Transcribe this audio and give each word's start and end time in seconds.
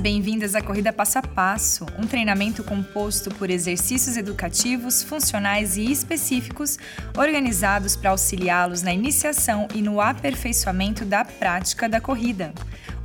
E 0.00 0.02
bem-vindas 0.02 0.54
à 0.54 0.62
Corrida 0.62 0.94
Passo 0.94 1.18
a 1.18 1.22
Passo, 1.22 1.84
um 1.98 2.06
treinamento 2.06 2.64
composto 2.64 3.28
por 3.34 3.50
exercícios 3.50 4.16
educativos, 4.16 5.02
funcionais 5.02 5.76
e 5.76 5.92
específicos, 5.92 6.78
organizados 7.14 7.96
para 7.96 8.08
auxiliá-los 8.08 8.80
na 8.80 8.94
iniciação 8.94 9.68
e 9.74 9.82
no 9.82 10.00
aperfeiçoamento 10.00 11.04
da 11.04 11.22
prática 11.22 11.86
da 11.86 12.00
corrida, 12.00 12.54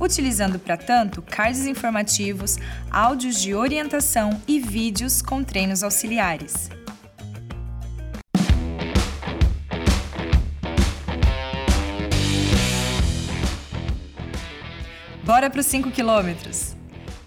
utilizando 0.00 0.58
para 0.58 0.78
tanto 0.78 1.20
cards 1.20 1.66
informativos, 1.66 2.56
áudios 2.90 3.42
de 3.42 3.54
orientação 3.54 4.40
e 4.48 4.58
vídeos 4.58 5.20
com 5.20 5.44
treinos 5.44 5.82
auxiliares. 5.82 6.70
Bora 15.22 15.50
para 15.50 15.60
os 15.60 15.66
5 15.66 15.90
quilômetros! 15.90 16.65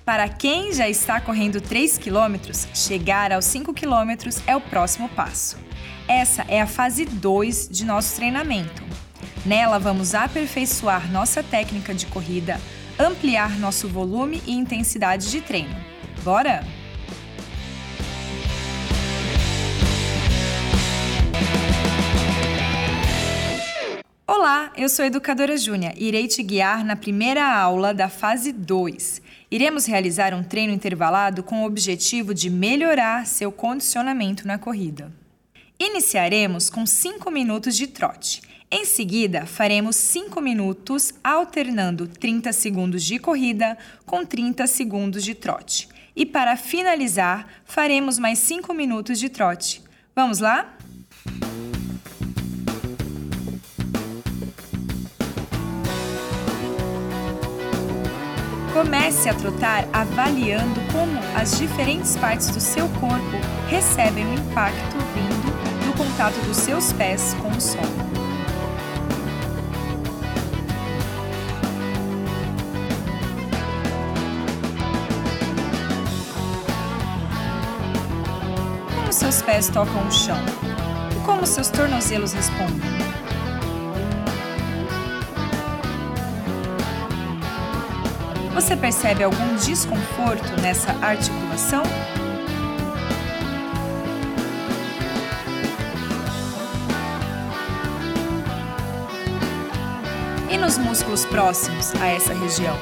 Para 0.09 0.27
quem 0.27 0.73
já 0.73 0.89
está 0.89 1.21
correndo 1.21 1.61
3 1.61 1.99
quilômetros, 1.99 2.67
chegar 2.73 3.31
aos 3.31 3.45
5 3.45 3.71
quilômetros 3.75 4.41
é 4.47 4.55
o 4.55 4.59
próximo 4.59 5.07
passo. 5.07 5.55
Essa 6.07 6.43
é 6.47 6.59
a 6.59 6.65
fase 6.65 7.05
2 7.05 7.69
de 7.69 7.85
nosso 7.85 8.15
treinamento. 8.15 8.81
Nela, 9.45 9.77
vamos 9.77 10.15
aperfeiçoar 10.15 11.11
nossa 11.11 11.43
técnica 11.43 11.93
de 11.93 12.07
corrida, 12.07 12.59
ampliar 12.97 13.59
nosso 13.59 13.87
volume 13.87 14.41
e 14.47 14.53
intensidade 14.53 15.29
de 15.29 15.41
treino. 15.41 15.75
Bora? 16.23 16.65
Olá, 24.25 24.73
eu 24.75 24.89
sou 24.89 25.03
a 25.03 25.07
educadora 25.07 25.55
Júnia 25.55 25.93
e 25.95 26.07
irei 26.07 26.27
te 26.27 26.41
guiar 26.41 26.83
na 26.83 26.95
primeira 26.95 27.45
aula 27.45 27.93
da 27.93 28.09
fase 28.09 28.51
2. 28.51 29.28
Iremos 29.51 29.85
realizar 29.87 30.33
um 30.33 30.43
treino 30.43 30.71
intervalado 30.71 31.41
com 31.41 31.63
o 31.63 31.65
objetivo 31.65 32.33
de 32.35 32.49
melhorar 32.49 33.25
seu 33.25 33.51
condicionamento 33.51 34.47
na 34.47 34.59
corrida. 34.59 35.11
Iniciaremos 35.79 36.69
com 36.69 36.85
5 36.85 37.31
minutos 37.31 37.75
de 37.75 37.87
trote. 37.87 38.41
Em 38.69 38.85
seguida, 38.85 39.47
faremos 39.47 39.95
5 39.95 40.39
minutos 40.39 41.13
alternando 41.23 42.07
30 42.07 42.53
segundos 42.53 43.03
de 43.03 43.17
corrida 43.17 43.75
com 44.05 44.23
30 44.23 44.67
segundos 44.67 45.23
de 45.23 45.33
trote. 45.33 45.89
E 46.15 46.25
para 46.25 46.55
finalizar, 46.55 47.47
faremos 47.65 48.19
mais 48.19 48.37
5 48.39 48.71
minutos 48.73 49.17
de 49.17 49.29
trote. 49.29 49.81
Vamos 50.15 50.39
lá? 50.39 50.77
Comece 58.79 59.27
a 59.27 59.33
trotar 59.33 59.85
avaliando 59.91 60.79
como 60.93 61.19
as 61.35 61.57
diferentes 61.57 62.15
partes 62.15 62.49
do 62.49 62.61
seu 62.61 62.87
corpo 62.87 63.35
recebem 63.67 64.25
o 64.25 64.33
impacto 64.35 64.95
vindo 65.13 65.85
do 65.85 65.97
contato 65.97 66.35
dos 66.45 66.55
seus 66.55 66.93
pés 66.93 67.35
com 67.41 67.49
o 67.49 67.59
solo. 67.59 67.83
Como 78.95 79.11
seus 79.11 79.41
pés 79.41 79.67
tocam 79.67 80.07
o 80.07 80.09
chão? 80.09 80.37
E 81.17 81.25
como 81.25 81.45
seus 81.45 81.67
tornozelos 81.67 82.31
respondem? 82.31 83.08
Você 88.59 88.75
percebe 88.75 89.23
algum 89.23 89.55
desconforto 89.55 90.61
nessa 90.61 90.91
articulação? 91.01 91.81
E 100.51 100.57
nos 100.57 100.77
músculos 100.77 101.23
próximos 101.23 101.95
a 102.01 102.07
essa 102.07 102.33
região? 102.33 102.75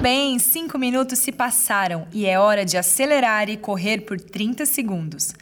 Bem, 0.00 0.38
5 0.38 0.78
minutos 0.78 1.18
se 1.18 1.32
passaram 1.32 2.06
e 2.12 2.26
é 2.26 2.38
hora 2.38 2.64
de 2.64 2.76
acelerar 2.76 3.48
e 3.48 3.56
correr 3.56 4.02
por 4.02 4.20
30 4.20 4.64
segundos. 4.64 5.34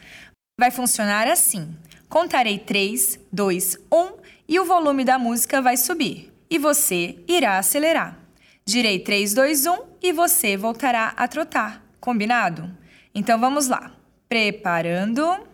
Vai 0.59 0.71
funcionar 0.71 1.29
assim: 1.29 1.75
contarei 2.09 2.59
3, 2.59 3.21
2, 3.33 3.79
1 3.93 4.13
e 4.49 4.59
o 4.59 4.65
volume 4.65 5.05
da 5.05 5.19
música 5.19 5.61
vai 5.61 5.77
subir 5.77 6.33
e 6.51 6.59
você 6.59 7.17
irá 7.29 7.59
acelerar. 7.59 8.19
Direi 8.65 8.99
3, 8.99 9.35
2, 9.35 9.67
1 9.67 9.79
e 10.03 10.13
você 10.13 10.57
voltará 10.57 11.13
a 11.17 11.29
trotar. 11.29 11.83
Combinado? 12.01 12.71
Então 13.15 13.39
vamos 13.39 13.69
lá. 13.69 13.93
Preparando. 14.29 15.47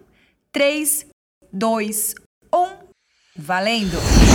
3, 0.50 1.06
2, 1.52 2.14
1. 2.54 2.68
Valendo! 3.36 4.31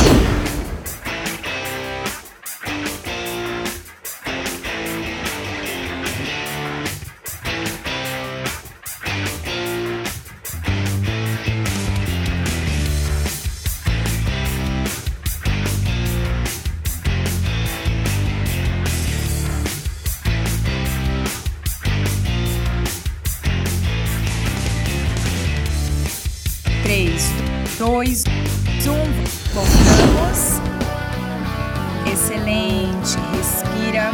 Respira. 32.48 34.12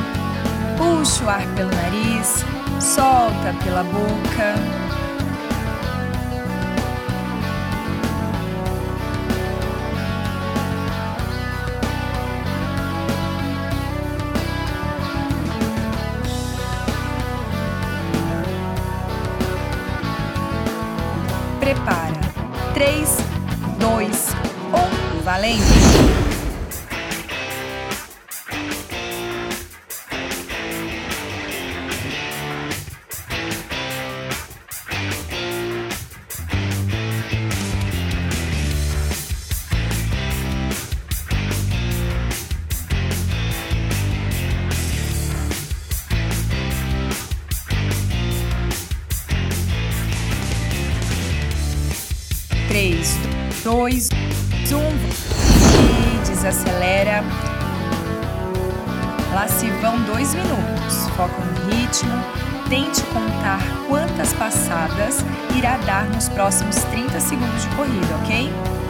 Puxa 0.78 1.24
o 1.24 1.30
ar 1.30 1.46
pelo 1.56 1.70
nariz. 1.70 2.44
Solta 2.80 3.54
pela 3.64 3.84
boca. 3.84 4.56
2, 53.74 54.08
1 54.12 54.78
e 56.22 56.30
desacelera. 56.30 57.24
Lá 59.34 59.48
se 59.48 59.66
vão 59.82 60.00
dois 60.02 60.36
minutos. 60.36 61.10
Foca 61.18 61.44
no 61.44 61.72
ritmo. 61.72 62.14
Tente 62.70 63.02
contar 63.06 63.60
quantas 63.88 64.32
passadas 64.34 65.26
irá 65.58 65.78
dar 65.78 66.06
nos 66.06 66.30
próximos 66.30 66.76
30 66.84 67.20
segundos 67.20 67.64
de 67.64 67.70
corrida, 67.76 68.16
ok? 68.22 68.83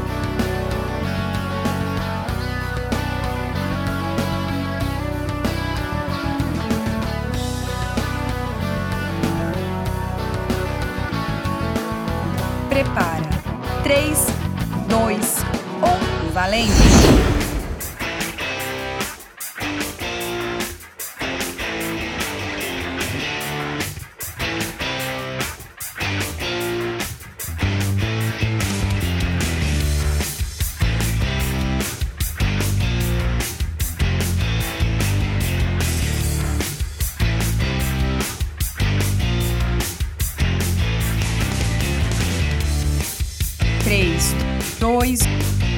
3, 45.14 45.22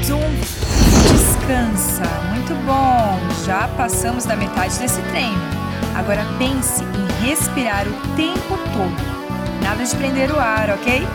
1. 0.09 0.19
Descansa. 1.11 2.03
Muito 2.29 2.53
bom. 2.65 3.19
Já 3.45 3.67
passamos 3.75 4.23
da 4.23 4.35
metade 4.35 4.77
desse 4.79 5.01
treino. 5.01 5.41
Agora 5.93 6.25
pense 6.37 6.81
em 6.83 7.27
respirar 7.27 7.85
o 7.85 8.15
tempo 8.15 8.57
todo. 8.71 9.61
Nada 9.61 9.83
de 9.83 9.95
prender 9.97 10.31
o 10.31 10.39
ar, 10.39 10.69
ok? 10.69 11.05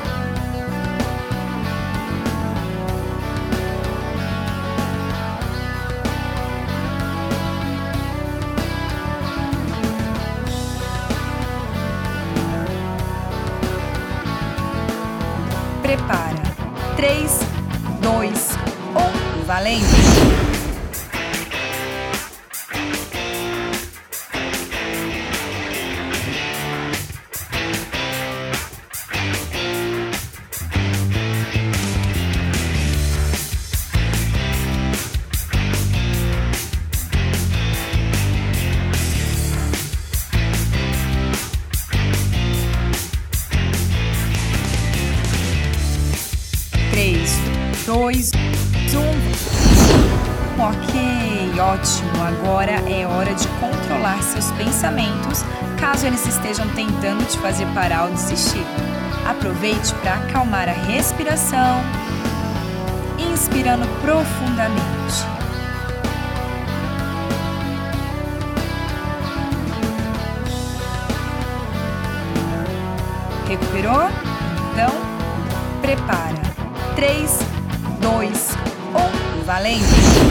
Ótimo. 51.60 52.10
Agora 52.22 52.72
é 52.90 53.06
hora 53.06 53.34
de 53.34 53.46
controlar 53.60 54.22
seus 54.22 54.50
pensamentos, 54.52 55.44
caso 55.78 56.06
eles 56.06 56.26
estejam 56.26 56.66
tentando 56.70 57.24
te 57.26 57.38
fazer 57.38 57.66
parar 57.74 58.04
ou 58.04 58.10
desistir. 58.10 58.64
Aproveite 59.28 59.94
para 59.96 60.14
acalmar 60.14 60.68
a 60.68 60.72
respiração, 60.72 61.82
inspirando 63.18 63.86
profundamente. 64.00 65.40
Recuperou? 73.46 74.08
Então, 74.72 74.92
prepara. 75.82 76.40
3, 76.94 77.38
dois, 78.00 78.50
um, 78.94 79.44
valendo! 79.44 80.29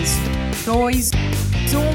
Três, 0.00 0.64
dois, 0.64 1.10
um. 1.74 1.92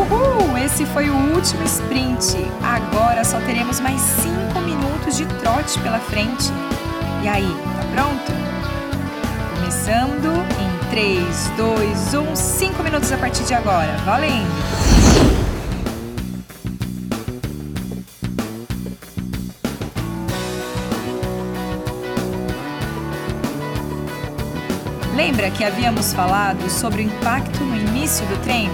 Uhul! 0.00 0.56
Esse 0.56 0.86
foi 0.86 1.10
o 1.10 1.14
último 1.34 1.62
sprint. 1.64 2.34
Agora 2.62 3.22
só 3.24 3.38
teremos 3.40 3.78
mais 3.78 4.00
5 4.00 4.58
minutos 4.60 5.18
de 5.18 5.26
trote 5.26 5.78
pela 5.80 5.98
frente. 5.98 6.50
E 7.22 7.28
aí, 7.28 7.54
tá 7.76 7.84
pronto? 7.94 8.32
Começando 9.54 10.42
em 10.58 10.88
3, 10.88 11.50
2, 11.58 12.14
1, 12.14 12.36
5 12.36 12.82
minutos 12.82 13.12
a 13.12 13.18
partir 13.18 13.44
de 13.44 13.52
agora. 13.52 13.94
Valendo! 14.06 15.11
Lembra 25.14 25.50
que 25.50 25.62
havíamos 25.62 26.14
falado 26.14 26.70
sobre 26.70 27.02
o 27.02 27.04
impacto 27.04 27.62
no 27.62 27.76
início 27.76 28.24
do 28.26 28.42
treino? 28.42 28.72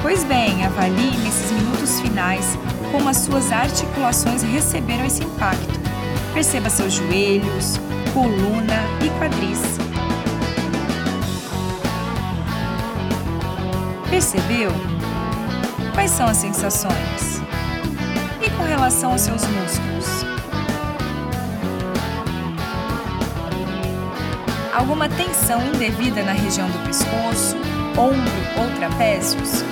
Pois 0.00 0.24
bem, 0.24 0.64
avalie 0.64 1.16
nesses 1.18 1.52
minutos 1.52 2.00
finais 2.00 2.58
como 2.90 3.08
as 3.08 3.18
suas 3.18 3.52
articulações 3.52 4.42
receberam 4.42 5.04
esse 5.04 5.22
impacto. 5.22 5.80
Perceba 6.32 6.70
seus 6.70 6.94
joelhos, 6.94 7.78
coluna 8.14 8.82
e 9.04 9.10
quadris. 9.18 9.60
Percebeu? 14.08 14.70
Quais 15.92 16.10
são 16.10 16.26
as 16.26 16.38
sensações? 16.38 17.42
E 18.40 18.48
com 18.50 18.62
relação 18.62 19.12
aos 19.12 19.20
seus 19.20 19.42
músculos? 19.46 20.23
Alguma 24.74 25.08
tensão 25.08 25.62
indevida 25.62 26.22
na 26.24 26.32
região 26.32 26.68
do 26.68 26.78
pescoço, 26.86 27.56
ombro 27.96 28.60
ou 28.60 28.76
trapézios? 28.76 29.62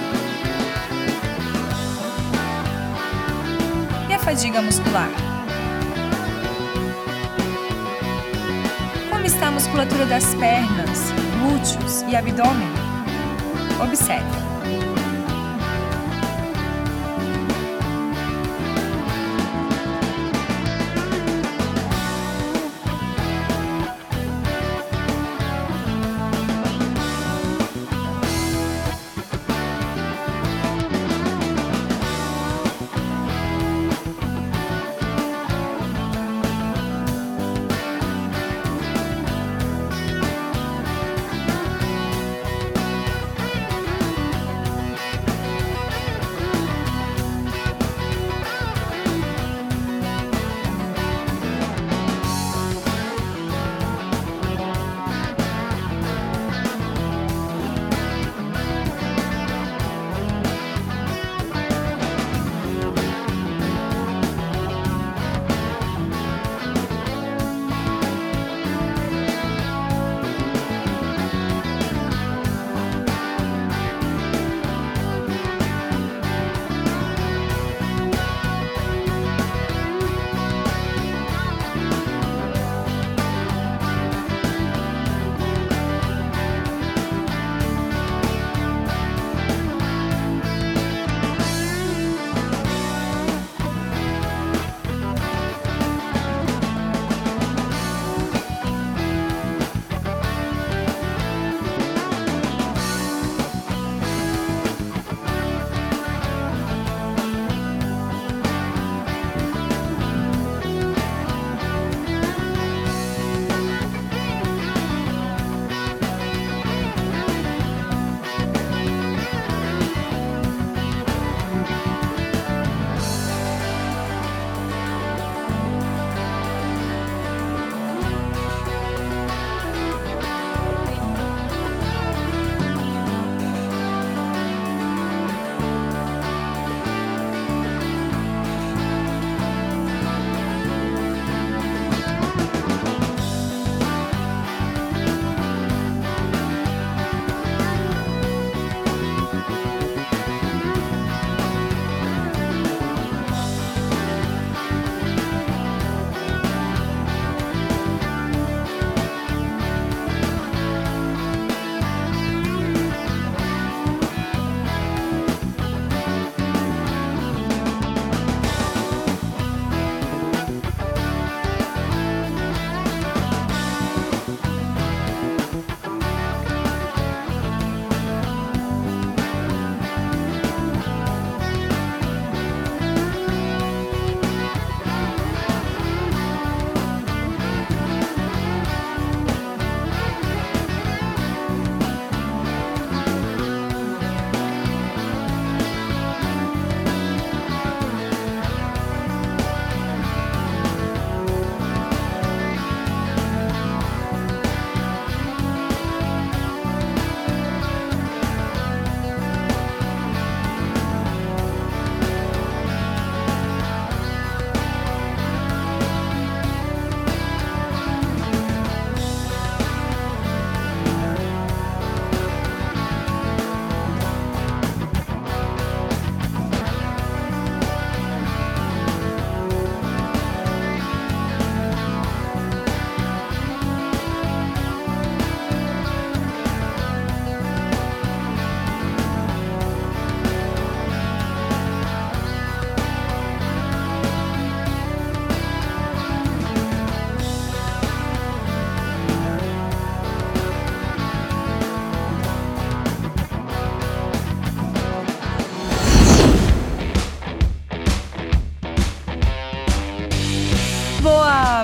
E 4.09 4.15
a 4.15 4.19
fadiga 4.19 4.63
muscular? 4.63 5.11
Como 9.11 9.27
está 9.27 9.49
a 9.49 9.51
musculatura 9.51 10.07
das 10.07 10.35
pernas, 10.37 11.11
glúteos 11.41 12.03
e 12.03 12.15
abdômen? 12.15 12.69
Observe. 13.83 14.42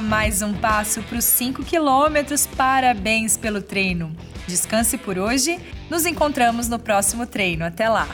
Mais 0.01 0.43
um 0.43 0.53
passo 0.55 1.03
para 1.03 1.19
os 1.19 1.25
5 1.25 1.65
quilômetros. 1.65 2.47
Parabéns 2.47 3.37
pelo 3.37 3.61
treino. 3.61 4.15
Descanse 4.47 4.97
por 4.97 5.19
hoje. 5.19 5.59
Nos 5.91 6.07
encontramos 6.07 6.69
no 6.69 6.79
próximo 6.79 7.27
treino. 7.27 7.65
Até 7.65 7.89
lá! 7.89 8.09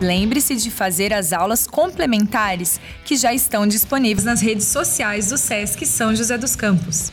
Lembre-se 0.00 0.56
de 0.56 0.70
fazer 0.70 1.14
as 1.14 1.32
aulas 1.32 1.66
complementares 1.66 2.80
que 3.04 3.16
já 3.16 3.32
estão 3.32 3.66
disponíveis 3.66 4.24
nas 4.24 4.40
redes 4.42 4.66
sociais 4.66 5.28
do 5.28 5.38
SESC 5.38 5.86
São 5.86 6.14
José 6.14 6.36
dos 6.36 6.54
Campos. 6.54 7.10